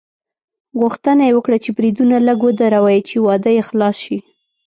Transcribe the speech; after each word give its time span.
غوښتنه 0.81 1.21
یې 1.27 1.35
وکړه 1.35 1.57
چې 1.63 1.69
بریدونه 1.77 2.15
لږ 2.27 2.39
ودروي 2.43 2.99
چې 3.09 3.15
واده 3.25 3.49
یې 3.57 3.63
خلاص 3.69 3.95
شي. 4.05 4.17